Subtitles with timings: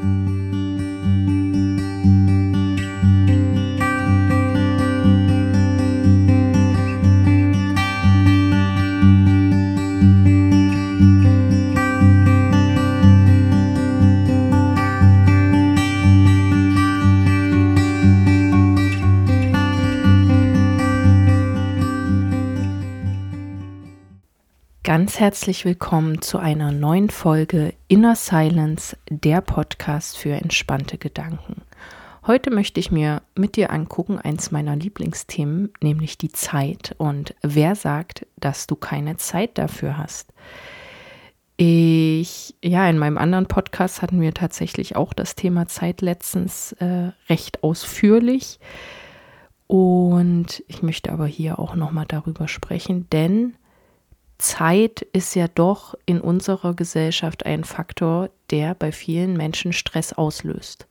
[0.00, 0.47] Música
[24.88, 31.60] Ganz herzlich willkommen zu einer neuen Folge Inner Silence, der Podcast für entspannte Gedanken.
[32.26, 37.74] Heute möchte ich mir mit dir angucken, eins meiner Lieblingsthemen, nämlich die Zeit und wer
[37.74, 40.32] sagt, dass du keine Zeit dafür hast.
[41.58, 47.10] Ich, ja, in meinem anderen Podcast hatten wir tatsächlich auch das Thema Zeit letztens äh,
[47.28, 48.58] recht ausführlich.
[49.66, 53.52] Und ich möchte aber hier auch nochmal darüber sprechen, denn
[54.38, 60.86] Zeit ist ja doch in unserer Gesellschaft ein Faktor, der bei vielen Menschen Stress auslöst.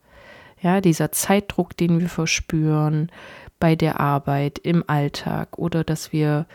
[0.61, 3.11] Ja, dieser Zeitdruck, den wir verspüren
[3.59, 6.45] bei der Arbeit, im Alltag oder dass wir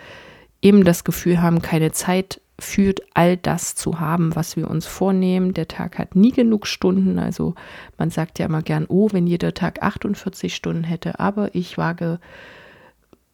[0.60, 5.54] eben das Gefühl haben, keine Zeit führt, all das zu haben, was wir uns vornehmen.
[5.54, 7.18] Der Tag hat nie genug Stunden.
[7.18, 7.54] Also
[7.98, 11.18] man sagt ja immer gern, oh, wenn jeder Tag 48 Stunden hätte.
[11.18, 12.20] Aber ich wage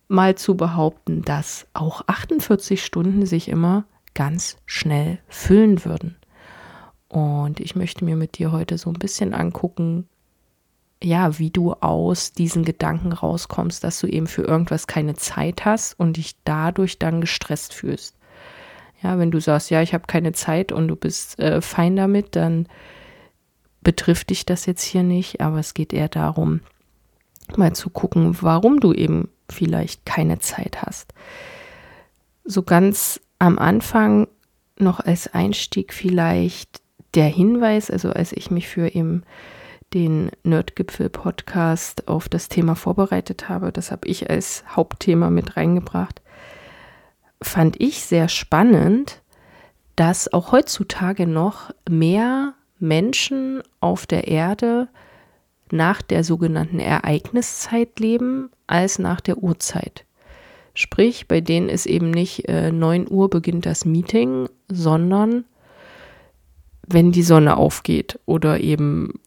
[0.09, 6.17] mal zu behaupten, dass auch 48 Stunden sich immer ganz schnell füllen würden.
[7.09, 10.09] Und ich möchte mir mit dir heute so ein bisschen angucken,
[11.03, 15.98] ja, wie du aus diesen Gedanken rauskommst, dass du eben für irgendwas keine Zeit hast
[15.98, 18.17] und dich dadurch dann gestresst fühlst.
[19.01, 22.34] Ja, wenn du sagst, ja, ich habe keine Zeit und du bist äh, fein damit,
[22.34, 22.67] dann
[23.81, 26.61] betrifft dich das jetzt hier nicht, aber es geht eher darum,
[27.56, 31.12] mal zu gucken, warum du eben vielleicht keine Zeit hast.
[32.44, 34.28] So ganz am Anfang
[34.78, 36.80] noch als Einstieg vielleicht
[37.14, 39.22] der Hinweis, also als ich mich für eben
[39.94, 46.20] den Nerdgipfel-Podcast auf das Thema vorbereitet habe, das habe ich als Hauptthema mit reingebracht,
[47.40, 49.23] fand ich sehr spannend,
[49.96, 54.89] dass auch heutzutage noch mehr Menschen auf der Erde
[55.70, 60.05] nach der sogenannten Ereigniszeit leben als nach der Uhrzeit.
[60.74, 65.45] Sprich, bei denen ist eben nicht äh, 9 Uhr beginnt das Meeting, sondern
[66.86, 69.20] wenn die Sonne aufgeht oder eben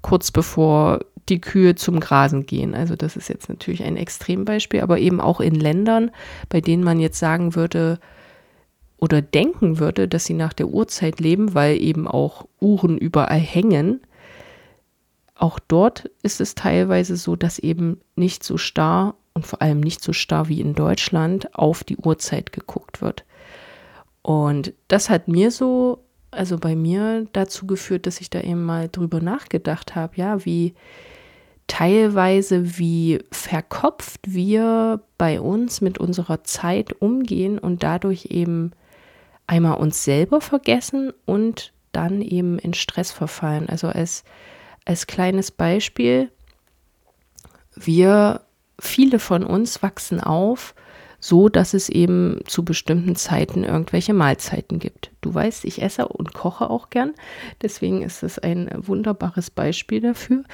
[0.00, 2.74] kurz bevor die Kühe zum Grasen gehen.
[2.74, 6.12] Also das ist jetzt natürlich ein Extrembeispiel, aber eben auch in Ländern,
[6.48, 7.98] bei denen man jetzt sagen würde
[8.98, 14.00] oder denken würde, dass sie nach der Uhrzeit leben, weil eben auch Uhren überall hängen,
[15.38, 20.02] auch dort ist es teilweise so, dass eben nicht so starr und vor allem nicht
[20.02, 23.24] so starr wie in Deutschland auf die Uhrzeit geguckt wird.
[24.22, 28.88] Und das hat mir so, also bei mir dazu geführt, dass ich da eben mal
[28.88, 30.74] drüber nachgedacht habe, ja, wie
[31.66, 38.72] teilweise, wie verkopft wir bei uns mit unserer Zeit umgehen und dadurch eben
[39.46, 43.68] einmal uns selber vergessen und dann eben in Stress verfallen.
[43.68, 44.24] Also als
[44.86, 46.30] als kleines Beispiel,
[47.74, 48.40] wir,
[48.80, 50.74] viele von uns wachsen auf,
[51.20, 55.10] so dass es eben zu bestimmten Zeiten irgendwelche Mahlzeiten gibt.
[55.20, 57.14] Du weißt, ich esse und koche auch gern,
[57.62, 60.44] deswegen ist es ein wunderbares Beispiel dafür.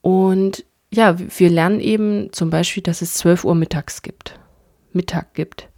[0.00, 4.38] Und ja, wir lernen eben zum Beispiel, dass es 12 Uhr mittags gibt,
[4.92, 5.68] Mittag gibt.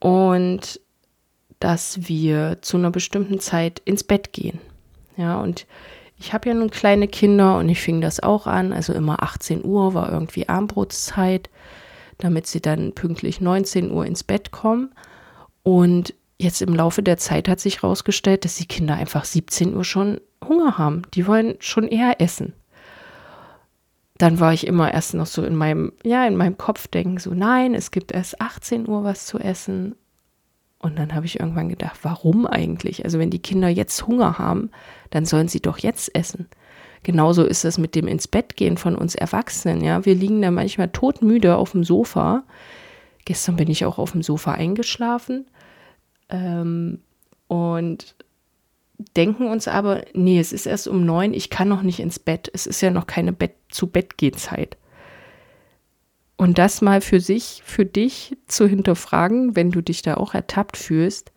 [0.00, 0.80] Und
[1.60, 4.60] dass wir zu einer bestimmten Zeit ins Bett gehen.
[5.16, 5.66] Ja, und
[6.18, 8.72] ich habe ja nun kleine Kinder und ich fing das auch an.
[8.72, 11.50] Also immer 18 Uhr war irgendwie Armbrotszeit,
[12.18, 14.90] damit sie dann pünktlich 19 Uhr ins Bett kommen.
[15.62, 19.84] Und jetzt im Laufe der Zeit hat sich herausgestellt, dass die Kinder einfach 17 Uhr
[19.84, 21.02] schon Hunger haben.
[21.14, 22.54] Die wollen schon eher essen.
[24.18, 27.34] Dann war ich immer erst noch so in meinem, ja, in meinem Kopf denken, so
[27.34, 29.94] nein, es gibt erst 18 Uhr was zu essen.
[30.78, 33.04] Und dann habe ich irgendwann gedacht, warum eigentlich?
[33.04, 34.70] Also wenn die Kinder jetzt Hunger haben,
[35.10, 36.48] dann sollen sie doch jetzt essen.
[37.02, 39.82] Genauso ist das mit dem ins Bett gehen von uns Erwachsenen.
[39.82, 42.44] Ja, wir liegen da manchmal todmüde auf dem Sofa.
[43.24, 45.46] Gestern bin ich auch auf dem Sofa eingeschlafen
[46.28, 47.00] ähm,
[47.48, 48.14] und
[49.16, 52.50] denken uns aber, nee, es ist erst um neun, ich kann noch nicht ins Bett.
[52.52, 54.76] Es ist ja noch keine Bett zu Bett Zeit.
[56.36, 60.76] Und das mal für sich, für dich zu hinterfragen, wenn du dich da auch ertappt
[60.76, 61.32] fühlst,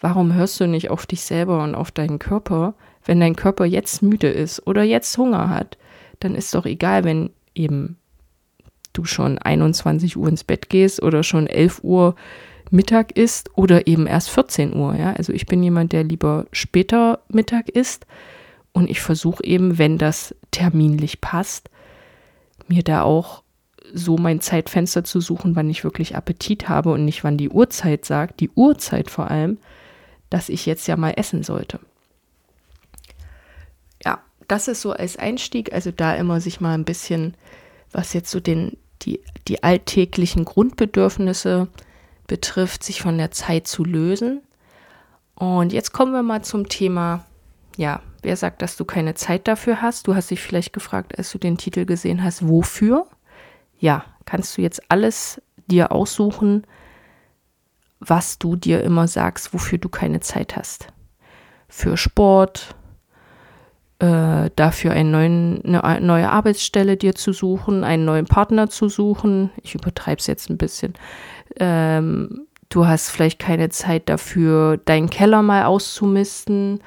[0.00, 2.74] warum hörst du nicht auf dich selber und auf deinen Körper?
[3.04, 5.76] Wenn dein Körper jetzt müde ist oder jetzt Hunger hat,
[6.20, 7.98] dann ist doch egal, wenn eben
[8.92, 12.14] du schon 21 Uhr ins Bett gehst oder schon 11 Uhr
[12.70, 14.94] Mittag isst oder eben erst 14 Uhr.
[14.94, 15.12] Ja?
[15.12, 18.06] Also ich bin jemand, der lieber später Mittag isst
[18.72, 21.70] und ich versuche eben, wenn das terminlich passt,
[22.66, 23.42] mir da auch
[23.92, 28.04] so mein Zeitfenster zu suchen, wann ich wirklich Appetit habe und nicht wann die Uhrzeit
[28.04, 29.58] sagt, die Uhrzeit vor allem,
[30.30, 31.80] dass ich jetzt ja mal essen sollte.
[34.04, 37.34] Ja, das ist so als Einstieg, also da immer sich mal ein bisschen,
[37.90, 41.68] was jetzt so den, die, die alltäglichen Grundbedürfnisse
[42.26, 44.42] betrifft, sich von der Zeit zu lösen.
[45.34, 47.24] Und jetzt kommen wir mal zum Thema,
[47.76, 50.06] ja, wer sagt, dass du keine Zeit dafür hast?
[50.06, 53.06] Du hast dich vielleicht gefragt, als du den Titel gesehen hast, wofür?
[53.78, 56.66] Ja, kannst du jetzt alles dir aussuchen,
[58.00, 60.88] was du dir immer sagst, wofür du keine Zeit hast.
[61.68, 62.74] Für Sport,
[63.98, 69.50] äh, dafür neuen, eine neue Arbeitsstelle dir zu suchen, einen neuen Partner zu suchen.
[69.62, 70.94] Ich übertreibe es jetzt ein bisschen.
[71.58, 76.80] Ähm, du hast vielleicht keine Zeit dafür, deinen Keller mal auszumisten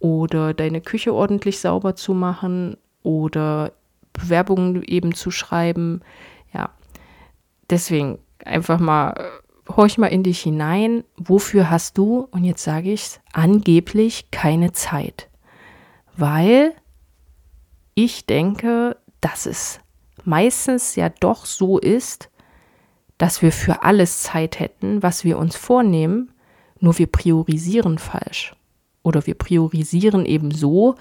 [0.00, 3.72] oder deine Küche ordentlich sauber zu machen oder
[4.18, 6.02] Bewerbungen eben zu schreiben.
[6.52, 6.70] Ja,
[7.70, 11.04] deswegen einfach mal, äh, horch mal in dich hinein.
[11.16, 15.28] Wofür hast du, und jetzt sage ich es, angeblich keine Zeit?
[16.16, 16.74] Weil
[17.94, 19.80] ich denke, dass es
[20.24, 22.30] meistens ja doch so ist,
[23.18, 26.32] dass wir für alles Zeit hätten, was wir uns vornehmen,
[26.80, 28.54] nur wir priorisieren falsch.
[29.02, 30.94] Oder wir priorisieren eben so,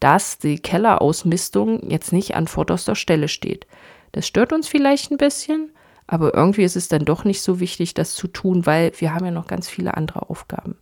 [0.00, 3.66] dass die Kellerausmistung jetzt nicht an vorderster Stelle steht.
[4.12, 5.70] Das stört uns vielleicht ein bisschen,
[6.06, 9.24] aber irgendwie ist es dann doch nicht so wichtig, das zu tun, weil wir haben
[9.24, 10.76] ja noch ganz viele andere Aufgaben.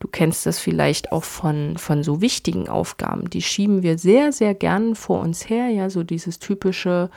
[0.00, 3.30] Du kennst das vielleicht auch von, von so wichtigen Aufgaben.
[3.30, 5.68] Die schieben wir sehr, sehr gern vor uns her.
[5.68, 7.10] Ja, so dieses typische,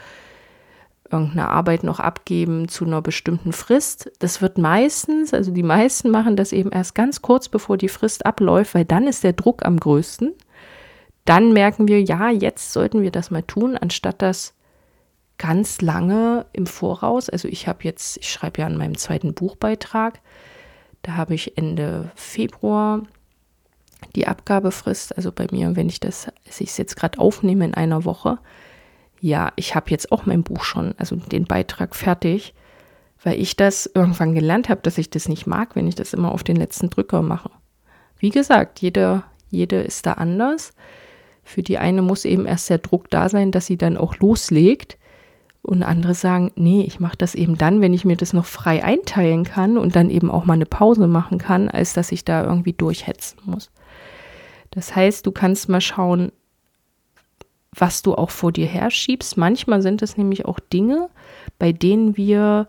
[1.12, 4.12] irgendeine Arbeit noch abgeben zu einer bestimmten Frist.
[4.20, 8.26] Das wird meistens, also die meisten machen das eben erst ganz kurz bevor die Frist
[8.26, 10.34] abläuft, weil dann ist der Druck am größten
[11.32, 14.54] dann merken wir, ja, jetzt sollten wir das mal tun, anstatt das
[15.38, 17.30] ganz lange im Voraus.
[17.30, 20.20] Also ich habe jetzt, ich schreibe ja an meinem zweiten Buchbeitrag,
[21.04, 23.04] da habe ich Ende Februar
[24.14, 28.04] die Abgabefrist, also bei mir, wenn ich das, ich es jetzt gerade aufnehme in einer
[28.04, 28.38] Woche,
[29.22, 32.54] ja, ich habe jetzt auch mein Buch schon, also den Beitrag fertig,
[33.24, 36.34] weil ich das irgendwann gelernt habe, dass ich das nicht mag, wenn ich das immer
[36.34, 37.52] auf den letzten Drücker mache.
[38.18, 40.74] Wie gesagt, jeder, jede ist da anders.
[41.44, 44.98] Für die eine muss eben erst der Druck da sein, dass sie dann auch loslegt.
[45.64, 48.84] Und andere sagen, nee, ich mache das eben dann, wenn ich mir das noch frei
[48.84, 52.44] einteilen kann und dann eben auch mal eine Pause machen kann, als dass ich da
[52.44, 53.70] irgendwie durchhetzen muss.
[54.72, 56.32] Das heißt, du kannst mal schauen,
[57.76, 59.38] was du auch vor dir herschiebst.
[59.38, 61.10] Manchmal sind es nämlich auch Dinge,
[61.60, 62.68] bei denen wir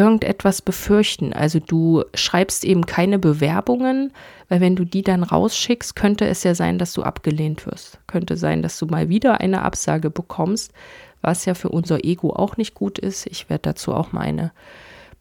[0.00, 1.32] irgendetwas befürchten.
[1.32, 4.12] Also du schreibst eben keine Bewerbungen,
[4.48, 8.00] weil wenn du die dann rausschickst, könnte es ja sein, dass du abgelehnt wirst.
[8.06, 10.72] Könnte sein, dass du mal wieder eine Absage bekommst,
[11.20, 13.26] was ja für unser Ego auch nicht gut ist.
[13.26, 14.52] Ich werde dazu auch mal eine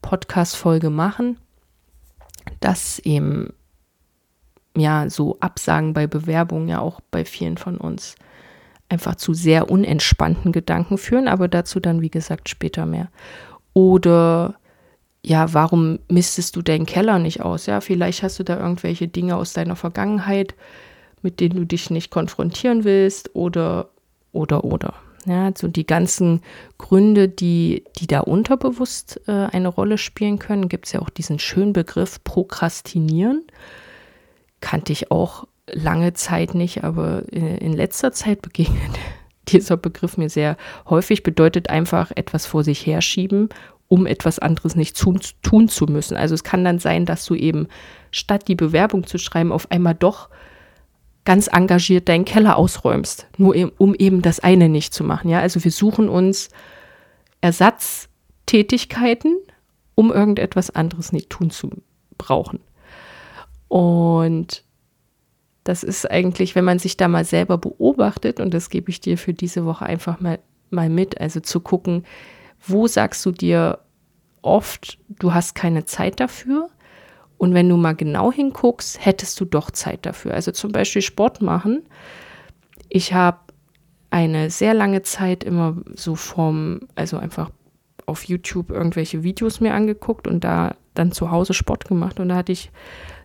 [0.02, 1.38] Podcast-Folge machen,
[2.62, 3.54] dass eben
[4.78, 8.16] ja so Absagen bei Bewerbungen ja auch bei vielen von uns
[8.88, 13.10] einfach zu sehr unentspannten Gedanken führen, aber dazu dann, wie gesagt, später mehr.
[13.74, 14.56] Oder
[15.26, 17.66] ja, warum mistest du deinen Keller nicht aus?
[17.66, 20.56] Ja, vielleicht hast du da irgendwelche Dinge aus deiner Vergangenheit,
[21.22, 23.90] mit denen du dich nicht konfrontieren willst oder,
[24.32, 24.94] oder, oder.
[25.26, 26.42] Ja, also die ganzen
[26.78, 31.40] Gründe, die, die da unterbewusst äh, eine Rolle spielen können, gibt es ja auch diesen
[31.40, 33.44] schönen Begriff Prokrastinieren.
[34.62, 38.98] Kannte ich auch lange Zeit nicht, aber in, in letzter Zeit begegnet
[39.50, 40.56] dieser Begriff mir sehr
[40.90, 43.50] häufig, bedeutet einfach etwas vor sich herschieben
[43.90, 46.16] um etwas anderes nicht tun, tun zu müssen.
[46.16, 47.68] Also es kann dann sein, dass du eben
[48.12, 50.30] statt die Bewerbung zu schreiben, auf einmal doch
[51.26, 55.30] ganz engagiert deinen Keller ausräumst, nur eben, um eben das eine nicht zu machen.
[55.30, 56.50] Ja, also wir suchen uns
[57.42, 59.36] Ersatztätigkeiten,
[59.96, 61.70] um irgendetwas anderes nicht tun zu
[62.18, 62.60] brauchen.
[63.68, 64.64] Und
[65.64, 69.18] das ist eigentlich, wenn man sich da mal selber beobachtet, und das gebe ich dir
[69.18, 72.06] für diese Woche einfach mal, mal mit, also zu gucken,
[72.66, 73.80] wo sagst du dir
[74.42, 76.70] oft, du hast keine Zeit dafür?
[77.38, 80.34] Und wenn du mal genau hinguckst, hättest du doch Zeit dafür.
[80.34, 81.84] Also zum Beispiel Sport machen.
[82.90, 83.40] Ich habe
[84.10, 87.50] eine sehr lange Zeit immer so vom, also einfach
[88.06, 92.20] auf YouTube irgendwelche Videos mir angeguckt und da dann zu Hause Sport gemacht.
[92.20, 92.72] Und da hatte ich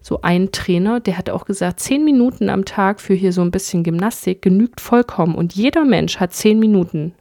[0.01, 3.51] so einen Trainer, der hat auch gesagt, zehn Minuten am Tag für hier so ein
[3.51, 5.35] bisschen Gymnastik genügt vollkommen.
[5.35, 7.15] Und jeder Mensch hat zehn Minuten.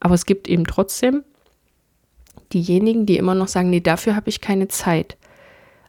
[0.00, 1.22] Aber es gibt eben trotzdem
[2.52, 5.16] diejenigen, die immer noch sagen, nee, dafür habe ich keine Zeit.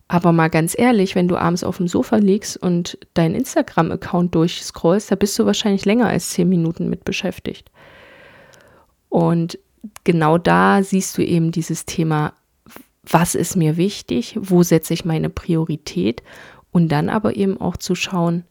[0.08, 5.12] Aber mal ganz ehrlich, wenn du abends auf dem Sofa liegst und deinen Instagram-Account durchscrollst,
[5.12, 7.70] da bist du wahrscheinlich länger als zehn Minuten mit beschäftigt.
[9.08, 9.60] Und
[10.04, 12.34] genau da siehst du eben dieses Thema,
[13.04, 16.24] was ist mir wichtig, wo setze ich meine Priorität
[16.72, 18.44] und dann aber eben auch zu schauen,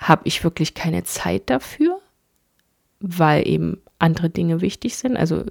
[0.00, 1.98] habe ich wirklich keine Zeit dafür,
[3.00, 5.16] weil eben andere Dinge wichtig sind.
[5.16, 5.44] Also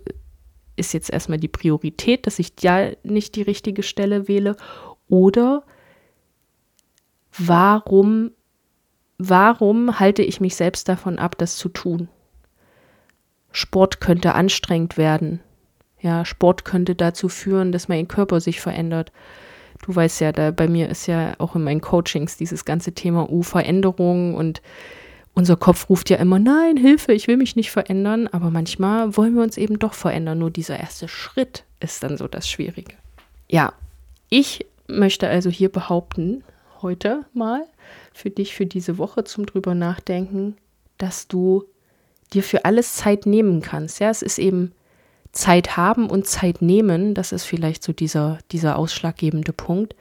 [0.76, 4.56] ist jetzt erstmal die Priorität, dass ich ja nicht die richtige Stelle wähle
[5.08, 5.64] oder
[7.38, 8.32] warum
[9.18, 12.10] warum halte ich mich selbst davon ab, das zu tun?
[13.52, 15.40] Sport könnte anstrengend werden.
[16.02, 19.14] Ja, Sport könnte dazu führen, dass mein Körper sich verändert.
[19.86, 23.30] Du weißt ja, da bei mir ist ja auch in meinen Coachings dieses ganze Thema
[23.32, 24.62] U Veränderung und
[25.36, 29.36] unser Kopf ruft ja immer, nein, Hilfe, ich will mich nicht verändern, aber manchmal wollen
[29.36, 30.40] wir uns eben doch verändern.
[30.40, 32.96] Nur dieser erste Schritt ist dann so das Schwierige.
[33.50, 33.74] Ja,
[34.30, 36.44] ich möchte also hier behaupten,
[36.82, 37.66] heute mal
[38.14, 40.56] für dich für diese Woche zum drüber nachdenken,
[40.98, 41.66] dass du
[42.34, 44.00] dir für alles Zeit nehmen kannst.
[44.00, 44.72] Ja, es ist eben
[45.32, 49.96] Zeit haben und Zeit nehmen, das ist vielleicht so dieser, dieser ausschlaggebende Punkt.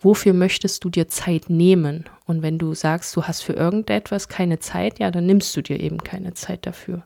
[0.00, 2.04] Wofür möchtest du dir Zeit nehmen?
[2.26, 5.80] Und wenn du sagst, du hast für irgendetwas keine Zeit, ja, dann nimmst du dir
[5.80, 7.02] eben keine Zeit dafür.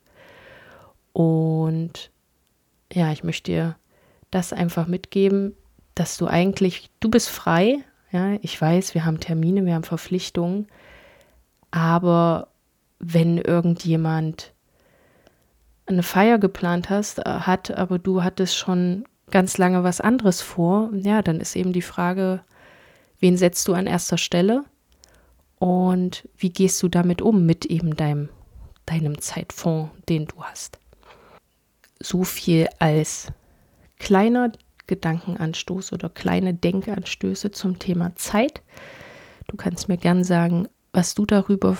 [1.12, 2.10] Und
[2.92, 3.76] ja, ich möchte dir
[4.30, 5.54] das einfach mitgeben,
[5.94, 7.78] dass du eigentlich, du bist frei,
[8.10, 10.66] ja, ich weiß, wir haben Termine, wir haben Verpflichtungen,
[11.70, 12.48] aber
[12.98, 14.52] wenn irgendjemand
[15.86, 20.90] eine Feier geplant hast, äh, hat, aber du hattest schon ganz lange was anderes vor,
[20.92, 22.42] ja, dann ist eben die Frage,
[23.22, 24.64] wen setzt du an erster Stelle
[25.58, 28.28] und wie gehst du damit um mit eben deinem,
[28.84, 30.78] deinem Zeitfonds, den du hast.
[32.00, 33.28] So viel als
[34.00, 34.50] kleiner
[34.88, 38.60] Gedankenanstoß oder kleine Denkanstöße zum Thema Zeit.
[39.46, 41.76] Du kannst mir gern sagen, was du darüber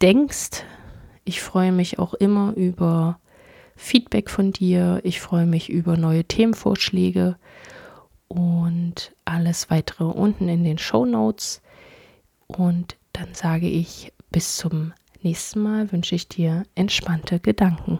[0.00, 0.62] denkst.
[1.24, 3.18] Ich freue mich auch immer über
[3.74, 5.00] Feedback von dir.
[5.02, 7.36] Ich freue mich über neue Themenvorschläge
[8.28, 11.62] und alles weitere unten in den Show Notes.
[12.46, 14.92] Und dann sage ich bis zum
[15.22, 17.98] nächsten Mal, wünsche ich dir entspannte Gedanken.